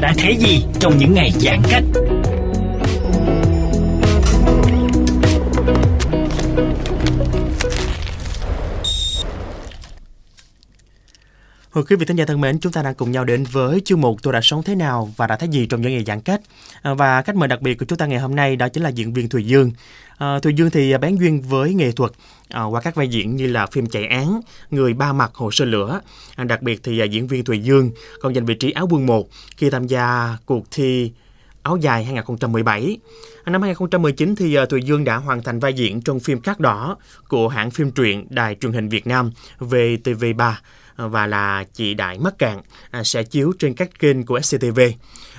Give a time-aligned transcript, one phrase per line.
[0.00, 1.84] Đã thấy gì trong những ngày giãn cách?
[11.70, 14.00] Hồi quý vị thính giả thân mến, chúng ta đang cùng nhau đến với chương
[14.00, 16.40] mục Tôi đã sống thế nào và đã thấy gì trong những ngày giãn cách.
[16.82, 18.88] À, và khách mời đặc biệt của chúng ta ngày hôm nay đó chính là
[18.88, 19.72] diễn viên Thùy Dương.
[20.20, 22.12] À, Thùy Dương thì à, bán duyên với nghệ thuật
[22.48, 24.40] à, qua các vai diễn như là phim chạy án,
[24.70, 26.00] Người ba mặt hồ sơ lửa.
[26.36, 27.90] À, đặc biệt thì à, diễn viên Thùy Dương
[28.20, 31.12] còn giành vị trí áo quân 1 khi tham gia cuộc thi
[31.62, 32.98] áo dài 2017.
[33.44, 36.60] À, năm 2019 thì à, Thùy Dương đã hoàn thành vai diễn trong phim Cát
[36.60, 36.96] Đỏ
[37.28, 40.52] của hãng phim truyện Đài truyền hình Việt Nam VTV3
[40.96, 44.80] à, và là chị Đại Mắc Cạn à, sẽ chiếu trên các kênh của SCTV.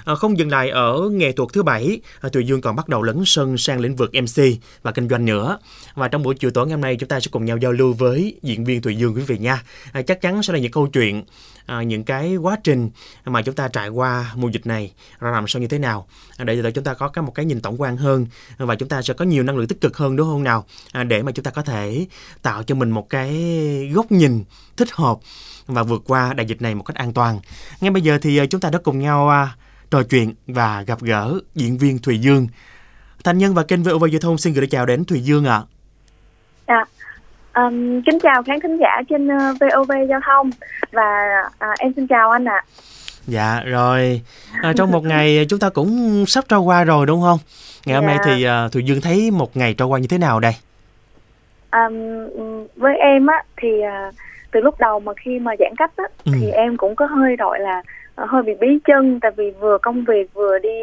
[0.05, 3.03] À, không dừng lại ở nghệ thuật thứ bảy, à, Thùy Dương còn bắt đầu
[3.03, 4.43] lấn sân sang lĩnh vực MC
[4.81, 5.57] và kinh doanh nữa.
[5.93, 7.93] Và trong buổi chiều tối ngày hôm nay chúng ta sẽ cùng nhau giao lưu
[7.93, 9.63] với diễn viên Thùy Dương quý vị nha.
[9.91, 11.23] À, chắc chắn sẽ là những câu chuyện,
[11.85, 12.89] những cái quá trình
[13.25, 16.07] mà chúng ta trải qua mùa dịch này ra làm sao như thế nào
[16.37, 18.25] để cho chúng ta có cái một cái nhìn tổng quan hơn
[18.57, 20.65] và chúng ta sẽ có nhiều năng lượng tích cực hơn đúng không nào
[21.07, 22.07] để mà chúng ta có thể
[22.41, 23.31] tạo cho mình một cái
[23.93, 24.43] góc nhìn
[24.77, 25.17] thích hợp
[25.67, 27.39] và vượt qua đại dịch này một cách an toàn.
[27.81, 29.47] Ngay bây giờ thì chúng ta đã cùng nhau
[29.91, 32.47] trò chuyện và gặp gỡ diễn viên Thùy Dương.
[33.23, 35.61] Thành nhân và kênh VOV Giao thông xin gửi lời chào đến Thùy Dương ạ.
[36.67, 36.83] Dạ.
[37.55, 40.49] Um, kính chào khán thính giả trên uh, VOV Giao thông
[40.91, 41.03] và
[41.59, 42.63] à, em xin chào anh ạ.
[43.27, 44.21] Dạ rồi.
[44.61, 47.39] À, trong một ngày chúng ta cũng sắp trôi qua rồi đúng không?
[47.85, 48.07] Ngày hôm Dạ.
[48.07, 50.53] nay thì à, Thùy Dương thấy một ngày trôi qua như thế nào đây?
[51.71, 51.93] Um,
[52.75, 54.11] với em á thì à,
[54.51, 56.31] từ lúc đầu mà khi mà giãn cách á Ừ.
[56.41, 57.81] thì em cũng có hơi gọi là à,
[58.17, 60.79] hơi bị bí chân tại vì vừa công việc vừa đi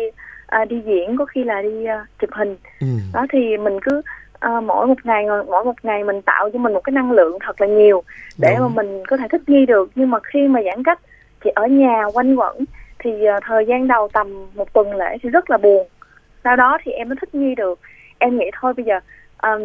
[0.47, 2.87] à, đi diễn có khi là đi à, chụp hình Ừ.
[3.15, 4.03] đó thì mình cứ
[4.41, 7.39] à, mỗi một ngày mỗi một ngày mình tạo cho mình một cái năng lượng
[7.47, 8.03] thật là nhiều
[8.39, 8.75] để Đúng.
[8.75, 11.01] mà mình có thể thích nghi được nhưng mà khi mà giãn cách
[11.41, 12.65] thì ở nhà quanh quẩn
[12.99, 15.87] thì à, thời gian đầu tầm một tuần lễ thì rất là buồn
[16.45, 17.81] sau đó thì em mới thích nghi được
[18.19, 19.01] em nghĩ thôi bây giờ
[19.43, 19.63] um,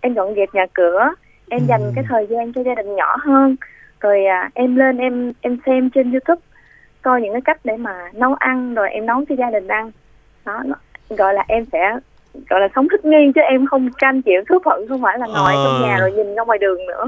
[0.00, 1.08] em dọn dẹp nhà cửa
[1.50, 1.66] em Ừ.
[1.68, 3.56] dành cái thời gian cho gia đình nhỏ hơn
[4.00, 6.40] rồi à, em lên em em xem trên youtube
[7.06, 9.90] coi những cái cách để mà nấu ăn rồi em nấu cho gia đình ăn
[10.44, 10.62] đó
[11.08, 11.98] gọi là em sẽ
[12.50, 15.26] gọi là sống thích nghi chứ em không canh chịu số phận không phải là
[15.26, 15.64] ngồi Ờ.
[15.64, 17.04] trong nhà rồi nhìn ra ngoài đường nữa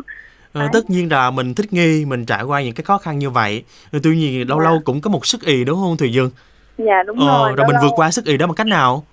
[0.53, 0.69] Ờ, Đấy.
[0.73, 3.65] tất nhiên là mình thích nghi, mình trải qua những cái khó khăn như vậy.
[4.03, 4.65] Tuy nhiên lâu Dạ.
[4.65, 6.31] lâu cũng có một sức ì đúng không Thùy Dương?
[6.79, 9.05] dạ đúng Ờ, rồi rồi mình lâu, vượt qua sức ì đó bằng cách nào?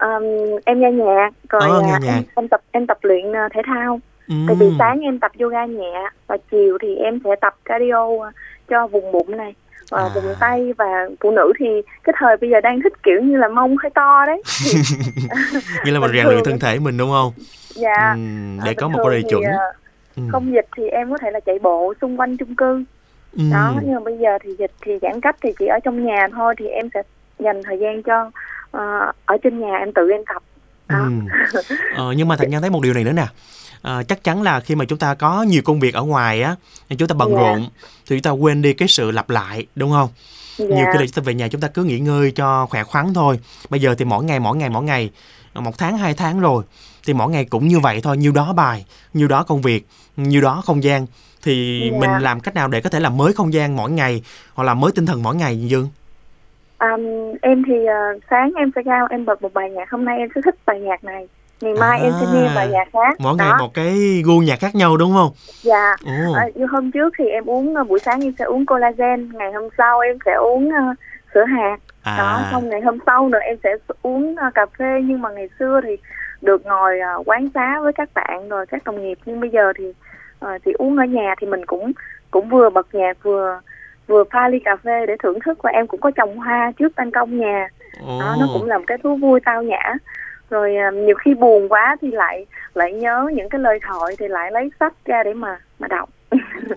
[0.00, 0.22] um,
[0.64, 2.12] em nghe nhạc rồi Ờ, nghe à, nhạc.
[2.14, 4.34] Em, em tập em tập luyện à, thể thao Ừ.
[4.46, 8.30] Tại vì sáng em tập yoga nhẹ và chiều thì em sẽ tập cardio à,
[8.68, 9.54] cho vùng bụng này
[9.90, 10.08] và À.
[10.14, 11.66] vùng tay và phụ nữ thì
[12.04, 14.42] cái thời bây giờ đang thích kiểu như là mông hơi to đấy.
[15.84, 17.32] Nghĩa là mình rèn luyện thân thể mình đúng không?
[17.74, 18.12] dạ.
[18.14, 18.20] Ừ,
[18.60, 19.42] à, để bình có một thường body chuẩn.
[19.44, 19.58] à,
[20.16, 20.22] Ừ.
[20.32, 22.84] Không dịch thì em có thể là chạy bộ xung quanh chung cư.
[23.38, 23.42] Ừ.
[23.52, 26.28] Đó, nhưng mà bây giờ thì dịch thì giãn cách thì chỉ ở trong nhà
[26.32, 27.02] thôi thì em sẽ
[27.38, 28.30] dành thời gian cho
[28.70, 30.42] ờ, ở trên nhà em tự em tập.
[30.88, 30.98] Đó.
[31.52, 31.60] Ừ.
[31.96, 33.26] Ờ, nhưng mà Thành Nhân thấy một điều này nữa nè.
[33.82, 36.56] À, chắc chắn là khi mà chúng ta có nhiều công việc ở ngoài á,
[36.98, 37.36] chúng ta bận Dạ.
[37.40, 37.68] rộn
[38.06, 40.08] thì chúng ta quên đi cái sự lặp lại đúng không?
[40.58, 40.90] Nhiều Dạ.
[40.92, 43.38] khi là chúng ta về nhà chúng ta cứ nghỉ ngơi cho khỏe khoắn thôi.
[43.70, 45.10] Bây giờ thì mỗi ngày mỗi ngày mỗi ngày
[45.54, 46.64] một tháng hai tháng rồi
[47.06, 48.84] thì mỗi ngày cũng như vậy thôi, nhiêu đó bài,
[49.14, 49.86] nhiêu đó công việc,
[50.16, 51.06] nhiêu đó không gian
[51.42, 51.98] thì Dạ.
[52.00, 54.22] mình làm cách nào để có thể làm mới không gian mỗi ngày
[54.54, 55.88] hoặc là mới tinh thần mỗi ngày Dương?
[56.78, 57.00] Um,
[57.42, 60.28] em thì ờ, sáng em sẽ ra em bật một bài nhạc hôm nay em
[60.34, 61.28] sẽ thích bài nhạc này
[61.60, 63.16] ngày mai em sẽ nghe bài nhạc khác.
[63.18, 63.44] mỗi Đó.
[63.44, 65.30] ngày một cái gu nhạc khác nhau đúng không?
[65.62, 65.96] Dạ.
[66.04, 66.32] Ồ.
[66.32, 69.52] à, như hôm trước thì em uống ờ, buổi sáng em sẽ uống collagen ngày
[69.52, 70.94] hôm sau em sẽ uống ờ,
[71.34, 71.76] sữa hạt.
[72.04, 73.70] Đó à xong ngày hôm sau nữa em sẽ
[74.02, 75.96] uống ờ, cà phê nhưng mà ngày xưa thì
[76.42, 79.18] được ngồi ờ, quán xá với các bạn rồi các đồng nghiệp.
[79.26, 79.84] Nhưng bây giờ thì
[80.38, 81.92] ờ, thì uống ở nhà thì mình cũng
[82.30, 83.60] cũng vừa bật nhạc vừa
[84.06, 85.58] vừa pha ly cà phê để thưởng thức.
[85.62, 87.68] Và em cũng có trồng hoa trước ban công nhà.
[88.06, 89.94] Đó nó cũng là một cái thú vui tao nhã
[90.50, 94.28] rồi à, nhiều khi buồn quá thì lại lại nhớ những cái lời thoại thì
[94.28, 96.08] lại lấy sách ra để mà mà đọc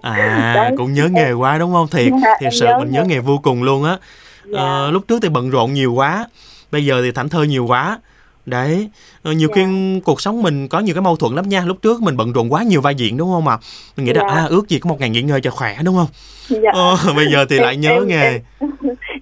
[0.02, 0.72] à Đấy.
[0.78, 3.20] cũng nhớ nghề quá đúng không thiệt Dạ, thiệt sự nhớ mình nhớ nghề.
[3.20, 3.98] vô cùng luôn á
[4.46, 4.60] Dạ.
[4.60, 6.26] Ờ, lúc trước thì bận rộn nhiều quá
[6.72, 8.00] bây giờ thì thảnh thơi nhiều quá
[8.46, 8.90] đấy
[9.24, 9.56] Ờ, nhiều Dạ.
[9.56, 12.34] khi cuộc sống mình có nhiều cái mâu thuẫn lắm nha lúc trước mình bận
[12.34, 13.58] rộn quá nhiều vai diễn đúng không ạ
[13.98, 14.36] mình nghĩ là Dạ.
[14.36, 16.08] à ước gì có một ngày nghỉ ngơi cho khỏe đúng không
[16.50, 16.72] dạ.
[16.74, 18.70] ờ, bây giờ thì Em- lại nhớ em- nghề em,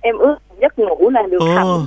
[0.02, 1.48] em ước giấc ngủ là được Ồ.
[1.56, 1.86] thành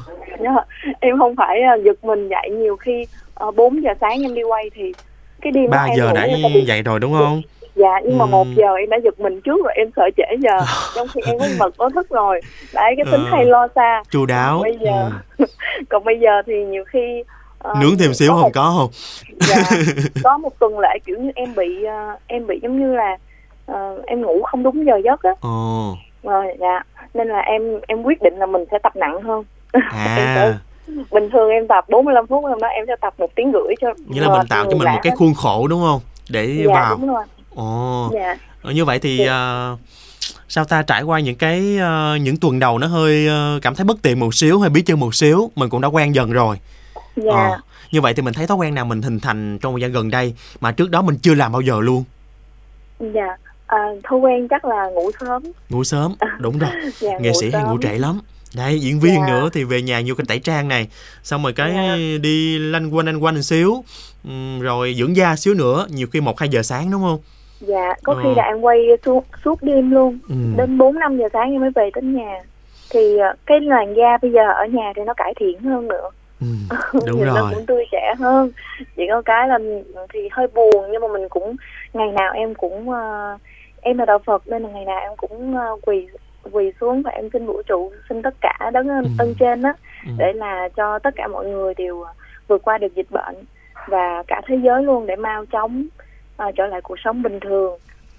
[1.00, 3.06] Em không phải à, giật mình dậy nhiều khi
[3.48, 4.92] uh, 4 giờ sáng em đi quay thì
[5.40, 7.42] cái đêm đó ba em giờ ngủ đã bị- dậy rồi đúng không?
[7.74, 8.28] Dạ nhưng mà Ừ.
[8.28, 10.58] một giờ em đã giật mình trước rồi em sợ trễ giờ.
[10.96, 12.40] Trong khi em có mật có thức rồi.
[12.74, 13.30] Đấy cái tính Ờ.
[13.32, 14.02] hay lo xa.
[14.10, 14.60] Chu đáo.
[14.62, 15.44] Bây giờ ừ.
[15.88, 17.22] còn bây giờ thì nhiều khi
[17.58, 18.90] ờ, nướng thêm xíu có không một- có không?
[19.48, 19.62] Dạ,
[20.24, 23.16] có một tuần lễ kiểu như em bị ờ, em bị giống như là
[23.66, 25.30] ờ, em ngủ không đúng giờ giấc á.
[26.22, 26.82] Rồi dạ.
[27.14, 30.58] Nên là em em quyết định là mình sẽ tập nặng hơn à.
[31.10, 33.88] Bình thường em tập 45 phút hôm đó em sẽ tập một tiếng rưỡi cho
[34.06, 36.00] nghĩa là mình tạo cho mình lạ một cái khuôn khổ đúng không?
[36.30, 36.96] Để dạ vào.
[36.96, 37.24] đúng rồi.
[37.54, 38.10] Ồ.
[38.14, 38.36] Dạ.
[38.62, 39.32] Ờ, như vậy thì Dạ.
[39.32, 39.76] ờ,
[40.48, 43.84] sao ta trải qua những cái ờ, những tuần đầu nó hơi ờ, cảm thấy
[43.84, 46.56] bất tiện một xíu hơi bí chân một xíu mình cũng đã quen dần rồi.
[47.16, 47.32] Dạ.
[47.32, 47.58] Ờ,
[47.92, 50.10] như vậy thì mình thấy thói quen nào mình hình thành trong thời gian gần
[50.10, 52.04] đây mà trước đó mình chưa làm bao giờ luôn?
[53.00, 53.36] Dạ.
[53.66, 55.42] À, thói quen chắc là ngủ sớm.
[55.70, 56.70] Ngủ sớm đúng rồi.
[57.00, 57.80] Dạ, nghệ sĩ hay ngủ sớm.
[57.82, 58.20] trễ lắm
[58.56, 59.26] đấy diễn viên Dạ.
[59.28, 60.88] nữa thì về nhà nhiều cái tẩy trang này
[61.22, 61.96] xong rồi cái Dạ.
[62.22, 63.84] đi lanh quanh lanh quanh một xíu
[64.24, 67.18] Ừm, rồi dưỡng da xíu nữa nhiều khi một hai giờ sáng đúng không
[67.60, 68.34] dạ có khi Ờ.
[68.36, 70.34] là em quay suốt suốt đêm luôn ừ.
[70.56, 72.40] đến 4 5 giờ sáng em mới về đến nhà
[72.90, 76.08] thì ờ, cái làn da bây giờ ở nhà thì nó cải thiện hơn nữa
[76.40, 76.46] Ừ.
[77.06, 78.50] đúng Nhìn nó rồi cũng tươi trẻ hơn
[78.96, 79.58] chỉ có cái là
[80.12, 81.56] thì hơi buồn nhưng mà mình cũng
[81.92, 83.38] ngày nào em cũng ờ,
[83.80, 86.06] em là đạo Phật nên là ngày nào em cũng ờ, quỳ
[86.52, 89.02] quỳ xuống và em xin vũ trụ xin tất cả đấng Ừ.
[89.18, 89.74] ân trên á
[90.06, 90.12] Ừ.
[90.18, 92.04] để là cho tất cả mọi người đều
[92.48, 93.36] vượt qua được dịch bệnh
[93.88, 95.84] và cả thế giới luôn để mau chóng
[96.36, 97.72] ờ, trở lại cuộc sống bình thường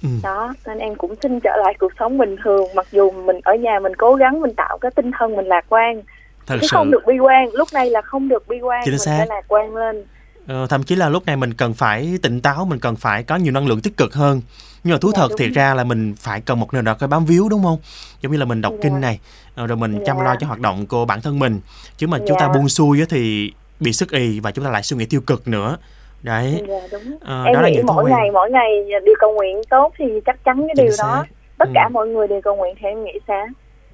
[0.04, 0.10] Ừ.
[0.24, 3.54] đó nên em cũng xin trở lại cuộc sống bình thường mặc dù mình ở
[3.56, 6.02] nhà mình cố gắng mình tạo cái tinh thần mình lạc quan
[6.48, 8.92] thật chứ sự không được bi quan lúc này là không được bi quan Chính
[8.92, 9.16] mình xác.
[9.18, 10.06] phải lạc quan lên
[10.48, 13.36] Ờ, thậm chí là lúc này mình cần phải tỉnh táo mình cần phải có
[13.36, 14.42] nhiều năng lượng tích cực hơn
[14.84, 17.08] nhưng mà thú Dạ, thật thiệt ra là mình phải cần một nơi đó cái
[17.08, 17.78] bám víu đúng không?
[18.22, 18.80] Giống như là mình đọc Dạ.
[18.84, 19.20] kinh này
[19.56, 20.24] ờ, rồi mình chăm Dạ.
[20.24, 21.60] lo cho hoạt động của bản thân mình.
[21.98, 24.98] Chứ mà chúng ta buông xuôi thì bị sức ì và chúng ta lại suy
[24.98, 25.78] nghĩ tiêu cực nữa.
[26.22, 26.62] Đấy.
[26.68, 27.18] Dạ đúng.
[27.22, 28.70] Ờ, em đó là nghĩ những thói mỗi ngày mỗi ngày
[29.06, 31.04] đều cầu nguyện tốt thì chắc chắn cái Chính điều xác.
[31.04, 31.26] đó
[31.58, 31.94] tất cả Ừ.
[31.94, 33.46] mọi người đều cầu nguyện thì em nghĩ sẽ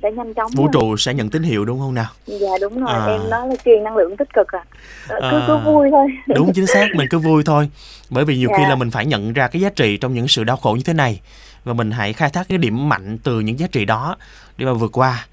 [0.03, 2.05] sẽ nhanh chóng vũ trụ sẽ nhận tín hiệu đúng không nào?
[2.25, 2.89] Dạ đúng rồi.
[2.93, 3.05] À.
[3.05, 4.63] em nói là truyền năng lượng tích cực à.
[5.07, 5.43] Cứ À.
[5.47, 6.07] cứ vui thôi.
[6.35, 6.87] Đúng chính xác.
[6.95, 7.69] Mình cứ vui thôi
[8.09, 8.69] bởi vì nhiều khi Dạ.
[8.69, 10.93] là mình phải nhận ra cái giá trị trong những sự đau khổ như thế
[10.93, 11.21] này
[11.63, 14.15] và mình hãy khai thác cái điểm mạnh từ những giá trị đó
[14.57, 15.25] để mà vượt qua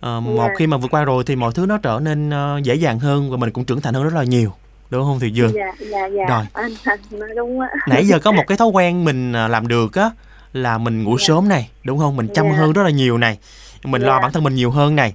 [0.00, 0.54] Ờ, một Dạ.
[0.58, 3.30] khi mà vượt qua rồi thì mọi thứ nó trở nên ờ, dễ dàng hơn
[3.30, 4.52] và mình cũng trưởng thành hơn rất là nhiều
[4.90, 6.44] đúng không thì dương dạ dạ dạ Rồi.
[6.52, 9.68] anh anh nói đúng á nãy giờ có một cái thói quen mình ờ, làm
[9.68, 10.10] được á
[10.52, 11.24] là mình ngủ Dạ.
[11.28, 12.56] sớm này đúng không mình chăm Dạ.
[12.56, 13.38] hơn rất là nhiều này
[13.84, 14.20] mình lo Dạ.
[14.22, 15.14] bản thân mình nhiều hơn này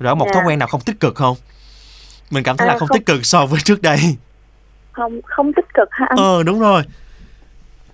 [0.00, 0.32] rồi một Dạ.
[0.34, 1.36] thói quen nào không tích cực không
[2.30, 2.98] mình cảm thấy À, là không, không.
[2.98, 3.98] tích cực so với trước đây
[4.94, 6.82] không không tích cực ha anh ờ đúng rồi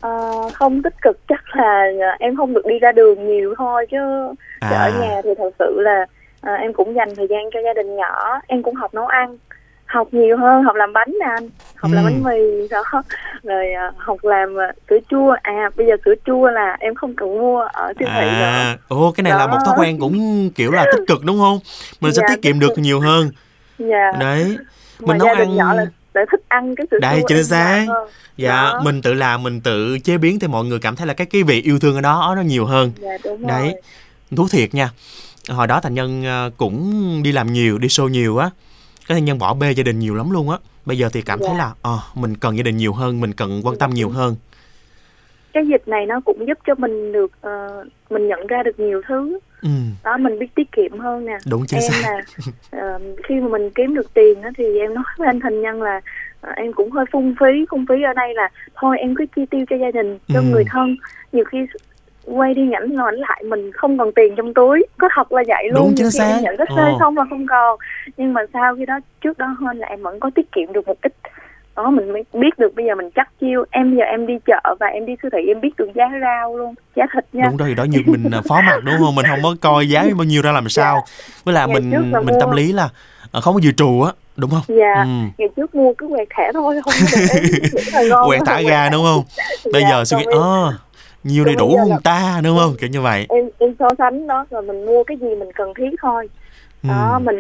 [0.01, 0.11] Ờ,
[0.55, 3.97] không tích cực chắc là ờ, em không được đi ra đường nhiều thôi chứ
[4.61, 4.79] chứ À.
[4.81, 6.07] ở nhà thì thật sự là
[6.41, 9.39] ờ, em cũng dành thời gian cho gia đình nhỏ em cũng học nấu ăn
[9.87, 12.11] học nhiều hơn học làm bánh nè anh học làm Ừ.
[12.11, 12.83] bánh mì đó
[13.43, 14.57] rồi ờ, học làm
[14.91, 18.27] sữa chua à bây giờ sữa chua là em không cần mua ở siêu thị
[18.27, 19.53] À, ồ cái này là Đó.
[19.53, 21.59] một thói quen cũng kiểu là tích cực đúng không?
[22.01, 23.31] Mình sẽ Dạ, tiết kiệm được nhiều hơn.
[23.79, 24.57] dạ Đấy.
[25.01, 27.87] Mình nấu ăn nhỏ là lại thích ăn cái sữa Đấy, chua chính xác.
[28.37, 28.81] dạ, Đó.
[28.85, 31.43] mình tự làm, mình tự chế biến thì mọi người cảm thấy là cái cái
[31.43, 32.93] vị yêu thương ở đó nó nhiều hơn.
[33.01, 33.63] dạ đúng Đấy.
[33.63, 33.75] rồi
[34.37, 34.91] Thú thiệt nha.
[35.49, 38.51] Hồi đó thành nhân ờ, cũng đi làm nhiều, đi show nhiều á.
[39.09, 40.57] Cái thành nhân bỏ bê gia đình nhiều lắm luôn á.
[40.87, 41.59] Bây giờ thì cảm thấy Dạ.
[41.59, 44.37] là ờ mình cần gia đình nhiều hơn, mình cần quan tâm nhiều hơn.
[45.53, 49.03] Cái dịch này nó cũng giúp cho mình được ờ, mình nhận ra được nhiều
[49.09, 49.69] thứ Ừ,
[50.05, 52.01] đó mình biết tiết kiệm hơn nè đúng chính em xác.
[52.03, 52.21] là
[52.83, 55.83] ờ, khi mà mình kiếm được tiền á, thì em nói với anh thành nhân
[55.83, 56.01] là
[56.41, 59.43] ờ, em cũng hơi phung phí phung phí ở đây là thôi em cứ chi
[59.51, 60.43] tiêu cho gia đình cho Ừ.
[60.43, 60.97] người thân
[61.33, 61.59] nhiều khi
[62.25, 65.69] quay đi nhảnh ngoảnh lại mình không còn tiền trong túi có thật là vậy
[65.73, 66.41] luôn Đúng, chính xác.
[66.43, 66.97] nhận cái Ồ.
[67.01, 67.79] xong là không còn
[68.17, 70.87] nhưng mà sau khi đó trước đó hơn là em vẫn có tiết kiệm được
[70.89, 71.13] một ít
[71.77, 73.65] đó mình mới biết được bây giờ mình chắc chiêu.
[73.71, 76.57] Em giờ em đi chợ và em đi siêu thị em biết được giá rau
[76.57, 77.45] luôn giá thịt nha.
[77.49, 79.15] Đúng thì đó như mình à, phó mặt đúng không?
[79.15, 81.05] Mình không có coi giá bao nhiêu ra làm sao.
[81.45, 82.89] Với là Ngày mình là mình mua- tâm lý là
[83.33, 84.77] à, không có dự trù á đúng không?
[84.79, 84.95] Dạ.
[85.05, 85.09] Ừ.
[85.39, 86.95] ngày trước mua cứ quẹt thẻ thôi không
[88.09, 89.23] là quẹt thả ga đúng không?
[89.73, 90.73] Bây Dạ, giờ suy nghĩ ơ
[91.25, 92.75] nhiều đầy đủ không ta đúng không?
[92.81, 93.27] Kiểu như vậy.
[93.29, 96.29] Em em so sánh đó rồi mình mua cái gì mình cần thiết thôi.
[96.83, 97.25] Đó ừ.
[97.25, 97.37] mình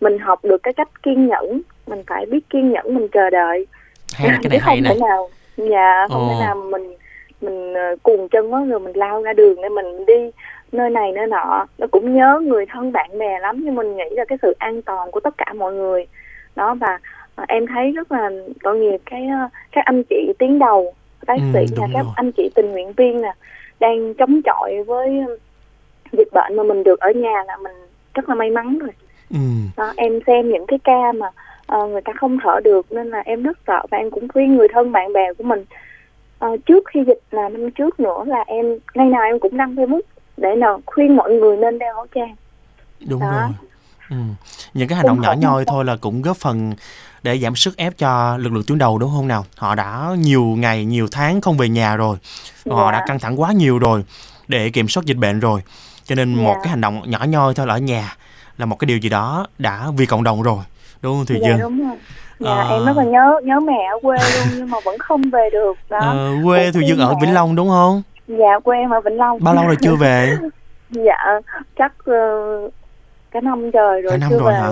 [0.00, 1.60] mình học được cái cách kiên nhẫn.
[1.86, 3.66] Mình phải biết kiên nhẫn mình chờ đợi.
[4.14, 6.28] Hay nè cái này hay không nè thể nào dạ không Ồ.
[6.28, 6.94] thể nào mình
[7.40, 10.30] mình ờ, cuồng chân quá rồi mình lao ra đường để mình đi
[10.72, 11.66] nơi này nơi nọ.
[11.78, 14.82] Nó cũng nhớ người thân bạn bè lắm nhưng mình nghĩ là cái sự an
[14.82, 16.06] toàn của tất cả mọi người.
[16.56, 16.98] Đó và
[17.34, 18.30] ờ, em thấy rất là
[18.62, 20.94] tội nghiệp cái ờ, các anh chị tiến đầu
[21.26, 22.12] bác Ừ, sĩ đúng là các rồi.
[22.16, 23.32] anh chị tình nguyện viên nè
[23.80, 25.20] đang chống chọi với
[26.12, 27.72] dịch bệnh mà mình được ở nhà là mình
[28.14, 28.90] rất là may mắn rồi
[29.30, 29.38] ừ.
[29.76, 31.26] đó, em xem những cái ca mà
[31.66, 34.56] ờ, người ta không thở được nên là em rất sợ và em cũng khuyên
[34.56, 35.64] người thân bạn bè của mình
[36.38, 39.74] Ờ, trước khi dịch là năm trước nữa là em ngày nào em cũng đăng
[39.74, 40.00] Facebook
[40.36, 42.34] để nào khuyên mọi người nên đeo khẩu trang
[43.08, 43.30] đúng Đó.
[43.30, 43.50] rồi
[44.10, 44.16] ừ.
[44.74, 46.74] những cái hành động nhỏ nhoi thôi là cũng góp phần
[47.22, 50.44] để giảm sức ép cho lực lượng tuyến đầu đúng không nào họ đã nhiều
[50.44, 52.16] ngày nhiều tháng không về nhà rồi
[52.70, 52.98] họ Dạ.
[52.98, 54.04] đã căng thẳng quá nhiều rồi
[54.48, 55.60] để kiểm soát dịch bệnh rồi
[56.04, 56.60] cho nên một Dạ.
[56.62, 58.16] cái hành động nhỏ nhoi thôi là ở nhà
[58.58, 60.58] là một cái điều gì đó đã vì cộng đồng rồi
[61.02, 61.96] đúng không Thùy dạ Dương đúng rồi
[62.40, 62.68] dạ À.
[62.70, 65.72] em rất là nhớ nhớ mẹ ở quê luôn nhưng mà vẫn không về được
[65.88, 67.14] đó Ờ, quê Thùy Dương ở.
[67.22, 70.36] Vĩnh Long đúng không dạ quê em ở Vĩnh Long bao lâu rồi chưa về
[70.90, 71.16] dạ
[71.78, 72.12] chắc ờ,
[73.30, 74.70] cả năm trời rồi Cả năm chưa rồi về hả?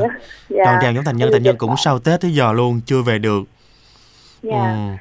[0.48, 3.02] dạ Còn chào nhóm thành nhân thành nhân cũng sau Tết tới giờ luôn chưa
[3.02, 3.42] về được
[4.42, 4.96] dạ Ừ.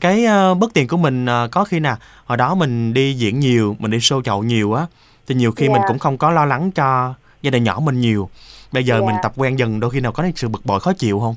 [0.00, 0.26] Cái
[0.60, 3.98] bất tiện của mình có khi nào hồi đó mình đi diễn nhiều, mình đi
[3.98, 4.86] show chậu nhiều á
[5.26, 5.72] thì nhiều khi Dạ.
[5.72, 8.28] mình cũng không có lo lắng cho gia đình nhỏ mình nhiều.
[8.72, 9.06] Bây giờ Dạ.
[9.06, 11.34] mình tập quen dần đôi khi nào có sự bực bội khó chịu không?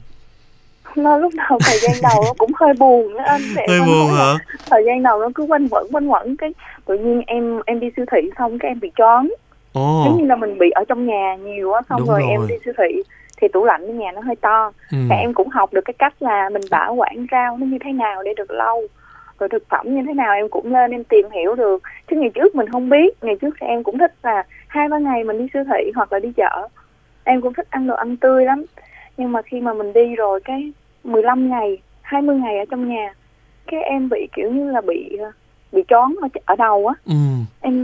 [0.96, 4.08] nó lúc đầu thời gian đầu nó cũng hơi buồn đó anh em Hơi buồn
[4.18, 4.34] hả?
[4.70, 6.54] thời gian đầu nó cứ quanh quẩn quanh quẩn cái
[6.86, 9.30] tự nhiên em em đi siêu thị xong cái em bị choáng
[9.74, 12.30] giống như là mình bị ở trong nhà nhiều á xong Đúng rồi, rồi.
[12.30, 13.04] em đi siêu thị
[13.42, 14.98] thì tủ lạnh ở nhà nó hơi to Ừ.
[15.10, 17.92] và em cũng học được cái cách là mình bảo quản rau nó như thế
[17.92, 18.82] nào để được lâu
[19.40, 22.30] rồi thực phẩm như thế nào em cũng lên em tìm hiểu được chứ ngày
[22.36, 24.44] trước mình không biết ngày trước thì em cũng thích là
[24.78, 26.68] hai ba ngày mình đi siêu thị hoặc là đi chợ
[27.24, 28.66] em cũng thích ăn đồ ăn tươi lắm
[29.18, 30.72] nhưng mà khi mà mình đi rồi cái
[31.04, 33.14] 15 ngày 20 ngày ở trong nhà
[33.72, 35.18] cái em bị kiểu như là bị
[35.72, 37.14] bị choáng ở, ở đầu á Ừ.
[37.62, 37.76] em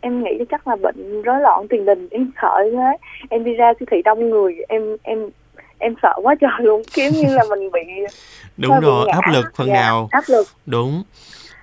[0.00, 2.96] em nghĩ chắc là bệnh rối loạn tiền đình em sợ thế
[3.30, 5.30] em đi ra siêu thị đông người em em
[5.78, 7.80] em sợ quá trời luôn kiểu như là mình bị
[8.56, 9.12] Đúng bị rồi, ngã.
[9.12, 10.08] áp lực phần Dạ, nào.
[10.10, 11.02] áp lực Đúng.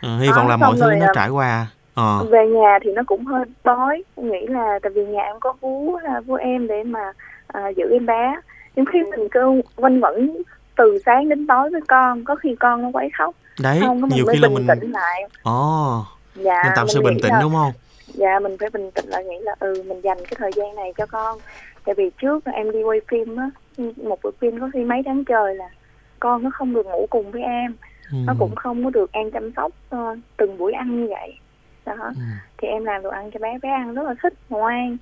[0.01, 1.67] Ờ, hy vọng là mọi thứ nó à, trải qua.
[1.95, 2.23] Ờ.
[2.31, 3.43] về nhà thì nó cũng hơi
[4.15, 7.11] em nghĩ là tại vì nhà em có vú là vú em để mà
[7.47, 8.35] à, giữ em bé
[8.75, 10.37] nhưng khi mình cứ quanh quẩn
[10.75, 14.07] từ sáng đến tối với con có khi con nó quấy khóc Đấy, không có
[14.11, 16.01] nhiều khi là mình tĩnh lại Ồ,
[16.35, 17.71] dạ mình tạo sự bình tĩnh là- đúng không?
[18.13, 20.93] dạ mình phải bình tĩnh lại nghĩ là ừ mình dành cái thời gian này
[20.97, 21.39] cho con
[21.85, 23.49] tại vì trước em đi quay phim á
[24.03, 25.69] một buổi phim có khi mấy tháng trời là
[26.19, 27.75] con nó không được ngủ cùng với em
[28.11, 28.17] Ừ.
[28.27, 31.39] nó cũng không có được em chăm sóc ờ, từng buổi ăn như vậy
[31.93, 32.21] đó Ừ.
[32.57, 34.97] thì em làm đồ ăn cho bé bé ăn rất là thích ngoan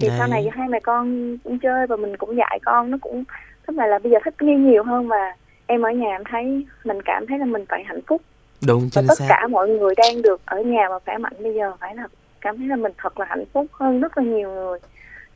[0.00, 0.16] thì Đấy.
[0.18, 3.24] sau này hai mẹ con cũng chơi và mình cũng dạy con nó cũng
[3.66, 6.66] tức là là bây giờ thích nghi nhiều hơn và em ở nhà em thấy
[6.84, 8.22] mình cảm thấy là mình phải hạnh phúc
[8.66, 9.26] Đúng và chính tất xác.
[9.28, 12.06] cả mọi người đang được ở nhà và khỏe mạnh bây giờ phải là
[12.40, 14.78] cảm thấy là mình thật là hạnh phúc hơn rất là nhiều người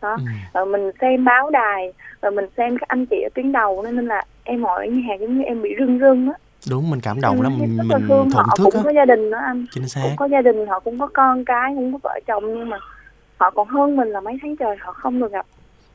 [0.03, 0.25] đó Ừ.
[0.55, 3.97] rồi mình xem báo đài rồi mình xem các anh chị ở tuyến đầu nên
[3.97, 6.35] nên là em ngồi ở nhà giống như em bị rưng rưng á
[6.71, 8.81] Đúng mình cảm động Em lắm, mình mình thương thổn họ thức cũng á.
[8.85, 10.01] có gia đình nữa anh Chính xác.
[10.03, 12.77] cũng có gia đình họ cũng có con cái cũng có vợ chồng nhưng mà
[13.39, 15.47] họ còn hơn mình là mấy tháng trời họ không được gặp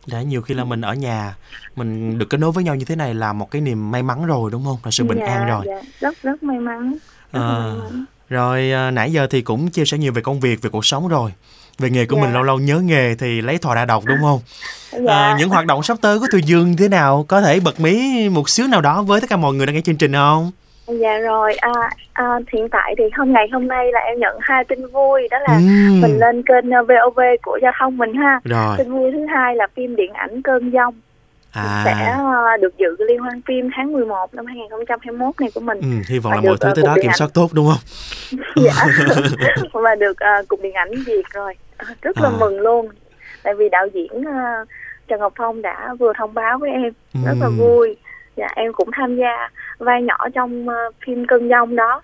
[0.07, 1.35] Đấy, nhiều khi là mình ở nhà
[1.75, 4.25] mình được kết nối với nhau như thế này là một cái niềm may mắn
[4.25, 4.77] rồi đúng không?
[4.83, 5.63] Là sự bình dạ, an rồi.
[5.67, 6.91] dạ, rất rất may mắn
[7.33, 10.39] rất À, may mắn rồi à, nãy giờ thì cũng chia sẻ nhiều về công
[10.39, 11.31] việc, về cuộc sống rồi.
[11.79, 12.21] Về nghề của Dạ.
[12.21, 14.39] mình lâu lâu nhớ nghề thì lấy thò ra đọc đúng không?
[15.07, 15.13] dạ.
[15.13, 17.25] À, những hoạt động sắp tới của Thùy Dương thế nào?
[17.27, 19.81] Có thể bật mí một xíu nào đó với tất cả mọi người đang nghe
[19.81, 20.51] chương trình không?
[20.89, 21.53] Dạ rồi.
[21.55, 21.71] À,
[22.13, 25.27] à, hiện tại thì hôm ngày hôm nay là em nhận hai tin vui.
[25.31, 28.39] Đó là Ừm, mình lên kênh ờ, VOV của giao thông mình ha.
[28.43, 28.75] Rồi.
[28.77, 33.19] tin vui thứ hai là phim điện ảnh cơn sẽ À, ờ, được dự liên
[33.19, 35.79] hoan phim tháng 11 năm 2021 này của mình.
[35.81, 38.39] Ừ, hy vọng Và là mọi thứ ờ, tới đó kiểm soát tốt đúng không?
[38.65, 38.73] dạ.
[39.73, 41.53] Và được ờ, cục điện ảnh duyệt rồi.
[41.77, 42.37] Ờ, rất là À.
[42.39, 42.89] mừng luôn.
[43.43, 44.65] Tại vì đạo diễn ờ,
[45.07, 46.93] Trần Ngọc Phong đã vừa thông báo với em.
[47.25, 47.57] Rất là Ừm.
[47.57, 47.95] vui
[48.39, 52.01] dạ em cũng tham gia vai nhỏ trong ờ, phim cơn giông đó.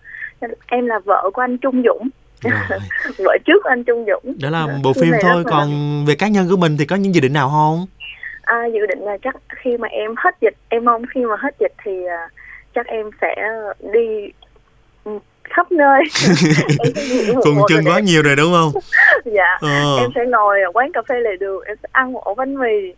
[0.68, 2.10] Em là vợ của anh Trung Dũng.
[2.44, 2.80] Rồi.
[3.18, 4.36] vợ trước anh Trung Dũng.
[4.42, 5.70] Đó là Dạ, bộ phim thôi, là- còn
[6.08, 7.86] về cá nhân của mình thì có những dự định nào không?
[8.42, 11.56] À, dự định là chắc khi mà em hết dịch em mong khi mà hết
[11.60, 12.30] dịch thì à,
[12.76, 13.36] chắc em sẽ
[13.94, 14.32] đi
[15.44, 16.02] khắp nơi.
[17.46, 18.72] Phùng chân quá nhiều rồi đúng không?
[19.26, 19.98] Dạ ờ.
[20.00, 22.56] em sẽ ngồi ở quán cà phê lề đường em sẽ ăn một ổ bánh
[22.56, 22.94] mì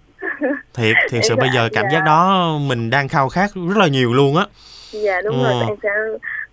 [0.74, 1.90] thiệt thiệt sự bây giờ cảm dạ.
[1.94, 4.46] giác đó mình đang khao khát rất là nhiều luôn á
[4.92, 5.52] dạ đúng ờ.
[5.52, 5.90] rồi em sẽ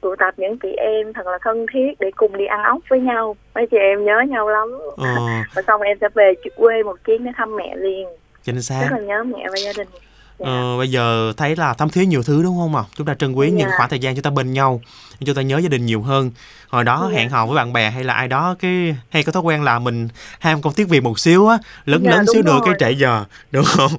[0.00, 3.00] tụ tập những chị em thật là thân thiết để cùng đi ăn ốc với
[3.00, 5.16] nhau mấy chị em nhớ nhau lắm ờ.
[5.54, 8.08] và xong em sẽ về quê một chuyến để thăm mẹ liền
[8.42, 9.88] chính xác rất là nhớ mẹ và gia đình
[10.38, 10.46] Dạ.
[10.46, 12.82] Ờ, bây giờ thấy là thấm thía nhiều thứ đúng không ạ?
[12.96, 13.56] Chúng ta trân quý dạ.
[13.56, 14.80] những khoảng thời gian chúng ta bên nhau,
[15.26, 16.30] chúng ta nhớ gia đình nhiều hơn.
[16.68, 17.18] Hồi đó dạ.
[17.18, 19.78] hẹn hò với bạn bè hay là ai đó cái hay có thói quen là
[19.78, 22.90] mình ham công tiếng Việt một xíu á, lớn dạ, lớn xíu nữa cái trễ
[22.90, 23.90] giờ, đúng không?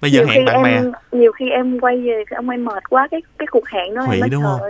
[0.00, 0.98] bây giờ nhiều hẹn bạn em, bè.
[1.18, 4.20] Nhiều khi em quay về ông em mệt quá cái cái cuộc hẹn đó Hủy,
[4.22, 4.60] em đúng không?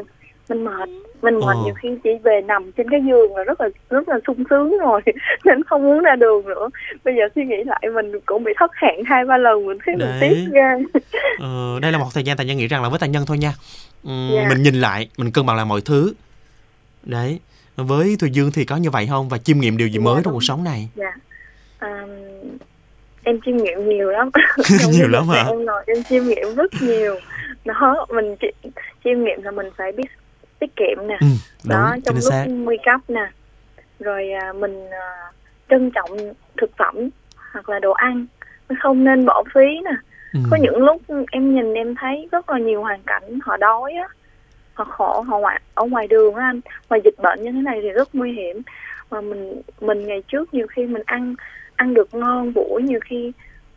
[0.49, 0.88] Mình mệt.
[1.22, 1.64] Mình mệt ờ.
[1.64, 4.78] nhiều khi chỉ về nằm trên cái giường là rất là rất là sung sướng
[4.78, 5.00] rồi
[5.44, 6.68] nên không muốn ra đường nữa.
[7.04, 9.96] Bây giờ suy nghĩ lại mình cũng bị thất hẹn hai ba lần mình thấy
[9.96, 10.78] mình tiếc ra
[11.38, 13.38] ờ, đây là một thời gian tài nhân nghĩ rằng là với tài nhân thôi
[13.38, 13.52] nha.
[14.08, 14.49] Uhm, yeah.
[14.49, 16.14] mình nhìn lại mình cân bằng lại mọi thứ.
[17.02, 17.40] Đấy
[17.76, 19.28] với Thùy Dương thì có như vậy không?
[19.28, 20.88] Và chiêm nghiệm điều gì mới yeah, trong cuộc sống này?
[20.94, 21.12] Dạ.
[21.80, 22.11] Um,
[23.22, 24.30] em chiêm nghiệm nhiều lắm.
[24.90, 25.44] Nhiều lắm hả?
[25.49, 27.16] em ngồi em chiêm nghiệm rất nhiều.
[27.64, 28.37] Đó mình
[29.04, 30.08] chiêm nghiệm là mình phải biết
[30.62, 31.16] tiết kiệm nè.
[31.21, 31.26] Ừ,
[31.64, 32.45] đúng, đó trong lúc xác.
[32.49, 33.31] nguy cấp nè.
[34.00, 35.33] Rồi à, mình à,
[35.71, 36.11] trân trọng
[36.57, 36.95] thực phẩm
[37.52, 38.26] hoặc là đồ ăn.
[38.83, 39.97] Không nên bỏ phí nè.
[40.33, 40.40] Ừ.
[40.50, 44.09] có những lúc em nhìn em thấy rất là nhiều hoàn cảnh họ đói á.
[44.75, 46.61] Họ khổ họ ngoài ở ngoài đường á anh.
[46.88, 48.62] Ngoài dịch bệnh như thế này thì rất nguy hiểm.
[49.11, 51.35] Mà mình mình ngày trước nhiều khi mình ăn
[51.76, 53.33] ăn được ngon buổi nhiều khi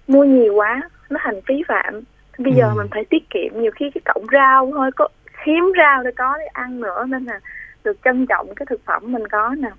[0.07, 2.01] mua nhiều quá nó thành phí phạm.
[2.37, 2.73] Bây giờ ừ.
[2.77, 5.07] mình phải tiết kiệm nhiều khi cái cọng rau thôi có
[5.45, 7.39] hiếm rau để có để ăn nữa nên là
[7.83, 9.69] được trân trọng cái thực phẩm mình có nè.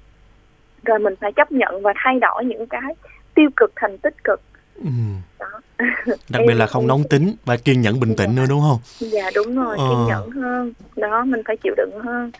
[0.84, 2.94] Rồi mình phải chấp nhận và thay đổi những cái
[3.34, 4.40] tiêu cực thành tích cực.
[4.74, 4.90] Ừ.
[6.30, 8.78] đặc biệt là không nóng tính và kiên nhẫn bình tĩnh nữa đúng không?
[8.98, 9.84] Dạ đúng rồi ờ.
[9.88, 10.72] kiên nhẫn hơn.
[10.96, 12.30] Đó mình phải chịu đựng hơn.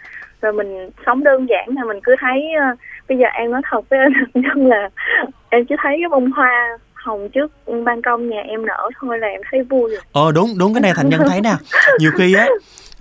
[0.43, 2.79] Rồi mình sống đơn giản là mình cứ thấy uh,
[3.09, 4.89] bây giờ em nói thật với anh nhân là
[5.49, 7.53] em chỉ thấy cái bông hoa hồng trước
[7.85, 10.01] ban công nhà em nở thôi là em thấy vui rồi.
[10.13, 11.55] Ờ đúng đúng cái này thành nhân thấy nè.
[11.99, 12.49] Nhiều khi á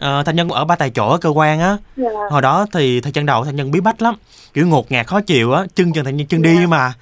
[0.02, 2.10] uh, thanh nhân ở ba tại chỗ ở cơ quan á dạ.
[2.30, 4.16] hồi đó thì thời gian đầu thanh nhân bí bách lắm
[4.54, 6.52] kiểu ngột ngạt khó chịu á chân chân thành nhân chân dạ.
[6.52, 6.94] đi mà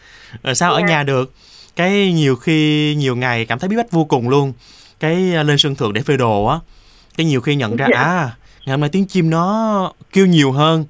[0.44, 0.78] rồi sao dạ.
[0.78, 1.34] ở nhà được
[1.76, 4.54] cái nhiều khi nhiều ngày cảm thấy bí bách vô cùng luôn
[5.00, 6.60] cái ờ, lên sân thượng để phơi đồ á
[7.18, 8.00] cái nhiều khi nhận ra dạ.
[8.00, 10.86] à ngày hôm nay tiếng chim nó kêu nhiều hơn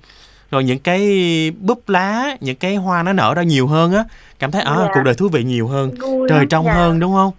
[0.52, 1.02] rồi những cái
[1.60, 4.04] búp lá những cái hoa nó nở ra nhiều hơn á
[4.40, 4.88] cảm thấy à dạ.
[4.94, 6.74] cuộc đời thú vị nhiều hơn Vui trời trong dạ.
[6.74, 7.32] hơn đúng không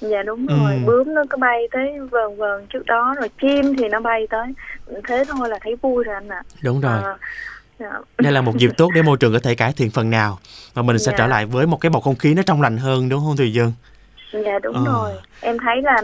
[0.00, 0.78] dạ đúng rồi ừ.
[0.86, 4.46] bướm nó có bay tới vờn vờn trước đó rồi chim thì nó bay tới
[5.08, 6.52] thế thôi là thấy vui rồi anh ạ à.
[6.64, 9.90] đúng rồi à, đây là một dịp tốt để môi trường có thể cải thiện
[9.90, 10.38] phần nào
[10.74, 11.18] và mình sẽ dạ.
[11.18, 13.52] trở lại với một cái bầu không khí nó trong lành hơn đúng không thùy
[13.52, 13.72] dương
[14.32, 14.84] dạ đúng ờ.
[14.92, 15.10] rồi
[15.40, 16.02] em thấy là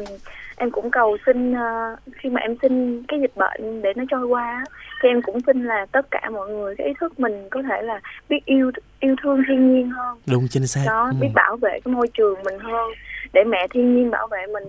[0.57, 4.27] em cũng cầu xin uh, khi mà em xin cái dịch bệnh để nó trôi
[4.27, 4.65] qua
[5.03, 7.83] thì em cũng xin là tất cả mọi người cái ý thức mình có thể
[7.83, 11.17] là biết yêu yêu thương thiên nhiên hơn đúng chính xác đó ừ.
[11.21, 12.91] biết bảo vệ cái môi trường mình hơn
[13.37, 14.65] để mẹ thiên nhiên bảo vệ mình.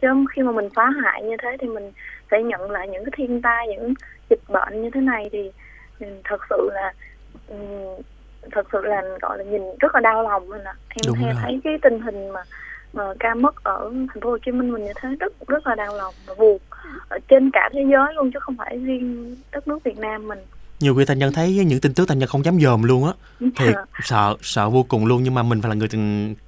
[0.00, 1.92] Chứ khi mà mình phá hại như thế thì mình
[2.28, 3.94] phải nhận lại những cái thiên tai những
[4.30, 5.50] dịch bệnh như thế này thì
[6.24, 6.92] thật sự là
[8.52, 10.74] thật sự là gọi là nhìn rất là đau lòng mình ạ.
[11.06, 12.42] Em theo thấy cái tình hình mà
[12.92, 15.74] mà ca mất ở thành phố Hồ Chí Minh mình như thế rất rất là
[15.74, 16.58] đau lòng và buồn.
[17.08, 20.38] Ở trên cả thế giới luôn chứ không phải riêng đất nước Việt Nam mình
[20.80, 23.12] nhiều khi thành nhân thấy những tin tức thành nhân không dám dòm luôn á.
[23.56, 23.66] Thì
[24.04, 25.88] sợ sợ vô cùng luôn nhưng mà mình phải là người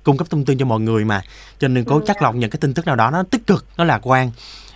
[0.04, 1.22] cung cấp thông tin cho mọi người mà.
[1.58, 3.84] Cho nên cố chắc lọc những cái tin tức nào đó nó tích cực nó
[3.84, 4.30] lạc quan.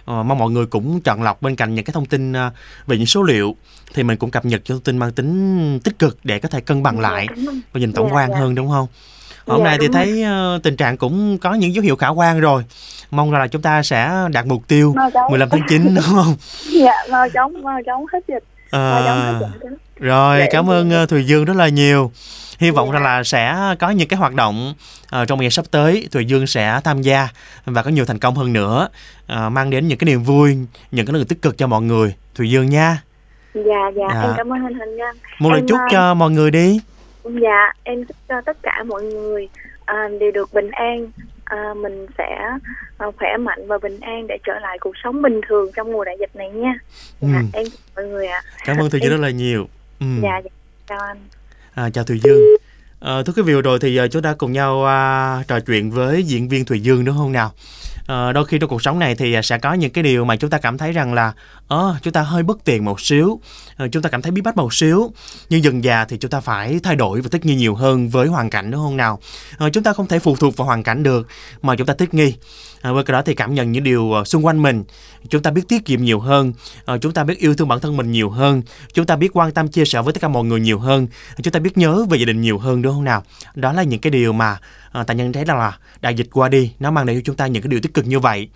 [0.04, 2.52] Ờ, mong mọi người cũng chọn lọc bên cạnh những cái thông tin uh,
[2.86, 3.56] về những số liệu.
[3.94, 6.60] Thì mình cũng cập nhật cho thông tin mang tính tích cực để có thể
[6.60, 7.26] cân bằng lại
[7.72, 8.36] và nhìn tổng dạ, quan dạ.
[8.36, 8.86] hơn đúng không?
[9.46, 10.24] Hôm dạ, nay thì thấy
[10.56, 12.64] uh, tình trạng cũng có những dấu hiệu khả quan rồi.
[13.10, 14.94] Mong là chúng ta sẽ đạt mục tiêu
[15.30, 16.36] 15 tháng 9 đúng không?
[16.72, 19.40] Dạ mau chóng mau chóng hết dịch À,
[19.96, 22.12] rồi dạ, cảm ơn uh, Thùy Dương rất là nhiều.
[22.58, 24.74] Hy vọng rằng là sẽ có những cái hoạt động
[25.20, 27.28] uh, trong ngày sắp tới Thùy Dương sẽ tham gia
[27.64, 28.88] và có nhiều thành công hơn nữa
[29.32, 30.56] uh, mang đến những cái niềm vui
[30.90, 32.14] những cái năng lượng tích cực cho mọi người.
[32.34, 33.02] Thùy Dương nha.
[33.54, 34.22] Dạ dạ à.
[34.22, 35.12] em cảm ơn anh Hình nha.
[35.38, 36.80] Một lời chúc cho mọi người đi.
[37.24, 39.48] Dạ em chúc cho tất cả mọi người
[39.82, 41.10] uh, đều được bình an
[41.54, 42.38] à, mình sẽ
[42.98, 46.04] à, khỏe mạnh và bình an để trở lại cuộc sống bình thường trong mùa
[46.04, 46.74] đại dịch này nha
[47.20, 47.44] dạ, ừ.
[47.52, 48.64] em mọi người ạ à.
[48.66, 49.68] cảm ơn thùy dương rất là nhiều
[50.00, 50.06] ừ.
[50.22, 50.50] dạ, dạ
[50.88, 51.18] chào anh
[51.74, 52.40] à, chào thùy dương
[53.00, 56.22] à, thưa quý vị rồi thì uh, chúng ta cùng nhau uh, trò chuyện với
[56.22, 57.52] diễn viên thùy dương đúng không nào
[58.06, 60.36] à, đôi khi trong cuộc sống này thì à, sẽ có những cái điều mà
[60.36, 61.32] chúng ta cảm thấy rằng là
[61.68, 63.40] ờ chúng ta hơi bất tiện một xíu
[63.76, 65.12] à, chúng ta cảm thấy bí bách một xíu
[65.48, 68.28] nhưng dần già thì chúng ta phải thay đổi và thích nghi nhiều hơn với
[68.28, 69.18] hoàn cảnh đúng không nào?
[69.58, 71.28] À, chúng ta không thể phụ thuộc vào hoàn cảnh được
[71.62, 72.34] mà chúng ta thích nghi
[72.84, 74.84] à, với cái đó thì cảm nhận những điều ờ, xung quanh mình.
[75.28, 76.52] Chúng ta biết tiết kiệm nhiều hơn
[76.86, 79.52] à, chúng ta biết yêu thương bản thân mình nhiều hơn chúng ta biết quan
[79.52, 81.06] tâm chia sẻ với tất cả mọi người nhiều hơn
[81.42, 83.22] chúng ta biết nhớ về gia đình nhiều hơn đúng không nào?
[83.54, 84.58] Đó là những cái điều mà
[84.92, 87.36] à, ta nhận thấy rằng là đại dịch qua đi nó mang lại cho chúng
[87.36, 88.48] ta những cái điều tích cực như vậy.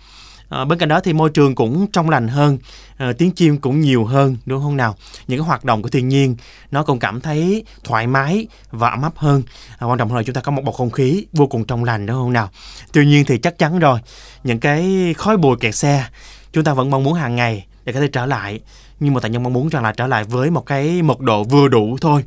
[0.49, 2.57] À, bên cạnh đó thì môi trường cũng trong lành hơn,
[2.97, 4.95] à, tiếng chim cũng nhiều hơn đúng không nào?
[5.27, 6.35] Những cái hoạt động của thiên nhiên
[6.71, 9.43] nó cũng cảm thấy thoải mái và ấm áp hơn.
[9.77, 11.83] À, quan trọng hơn là chúng ta có một bầu không khí vô cùng trong
[11.83, 12.49] lành đúng không nào?
[12.91, 13.99] Tuy nhiên thì chắc chắn rồi,
[14.43, 16.05] những cái khói bụi kẹt xe
[16.53, 18.59] chúng ta vẫn mong muốn hàng ngày để có thể trở lại.
[18.99, 21.43] Nhưng mà tại nhân mong muốn rằng là trở lại với một cái mật độ
[21.43, 22.23] vừa đủ thôi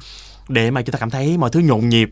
[0.49, 2.11] để mà chúng ta cảm thấy mọi thứ nhộn nhịp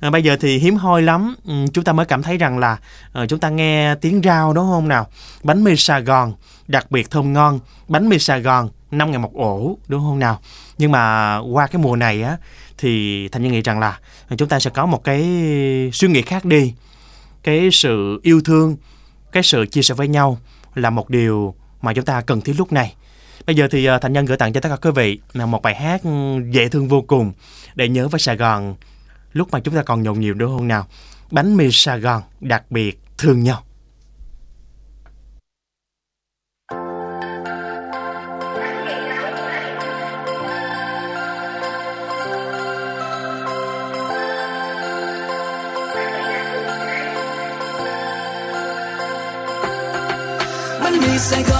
[0.00, 1.34] à, bây giờ thì hiếm hoi lắm.
[1.44, 2.78] Ừ, chúng ta mới cảm thấy rằng là
[3.12, 5.06] à, chúng ta nghe tiếng rau đúng không nào?
[5.42, 6.34] Bánh mì Sài Gòn
[6.68, 7.60] đặc biệt thơm ngon.
[7.88, 10.40] Bánh mì Sài Gòn năm ngày một ổ đúng không nào?
[10.78, 12.36] Nhưng mà qua cái mùa này á
[12.78, 15.22] thì thành nhân nghĩ rằng là ờ, chúng ta sẽ có một cái
[15.92, 16.74] suy nghĩ khác đi.
[17.42, 18.76] Cái sự yêu thương
[19.32, 20.38] cái sự chia sẻ với nhau
[20.74, 22.94] là một điều mà chúng ta cần thiết lúc này.
[23.46, 25.62] Bây giờ thì ờ, Thành Nhân gửi tặng cho tất cả quý vị là một
[25.62, 26.10] bài hát ừ,
[26.50, 27.32] dễ thương vô cùng
[27.74, 28.74] để nhớ với Sài Gòn
[29.34, 30.86] lúc mà chúng ta còn nhộn nhiều nữa không nào?
[31.30, 33.62] Bánh mì Sài Gòn đặc biệt thương nhau.
[51.18, 51.53] Sài Gòn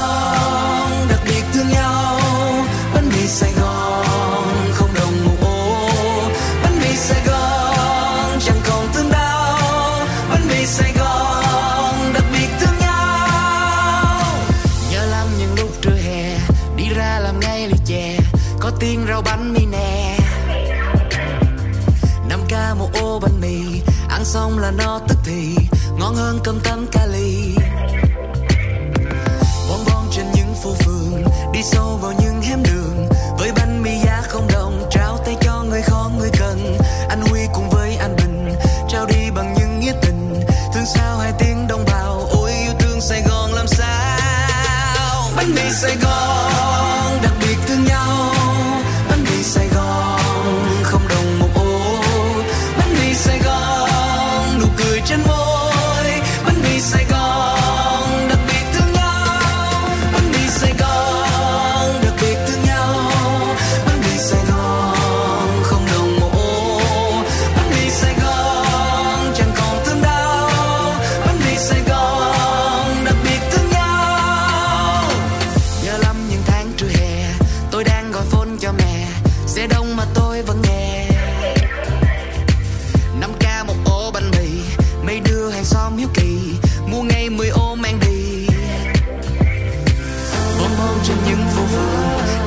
[46.14, 48.33] mì đặc biệt thương nhau.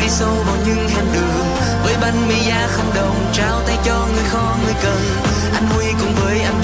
[0.07, 1.45] Đi sâu vào những hẻm đường.
[1.83, 5.01] Với bánh mì da không đồng, trao tay cho người khó, người cần.
[5.53, 6.61] Anh huy cùng với anh